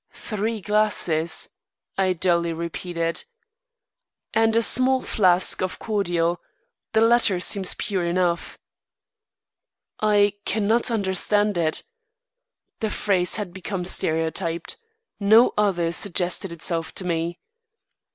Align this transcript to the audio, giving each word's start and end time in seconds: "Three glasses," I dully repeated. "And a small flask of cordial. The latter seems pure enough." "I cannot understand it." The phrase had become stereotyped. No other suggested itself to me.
"Three 0.15 0.61
glasses," 0.61 1.49
I 1.95 2.13
dully 2.13 2.53
repeated. 2.53 3.23
"And 4.33 4.55
a 4.55 4.61
small 4.63 5.03
flask 5.03 5.61
of 5.61 5.77
cordial. 5.77 6.41
The 6.93 7.01
latter 7.01 7.39
seems 7.39 7.75
pure 7.75 8.03
enough." 8.07 8.57
"I 9.99 10.33
cannot 10.43 10.89
understand 10.89 11.55
it." 11.55 11.83
The 12.79 12.89
phrase 12.89 13.35
had 13.35 13.53
become 13.53 13.85
stereotyped. 13.85 14.75
No 15.19 15.53
other 15.55 15.91
suggested 15.91 16.51
itself 16.51 16.95
to 16.95 17.05
me. 17.05 17.37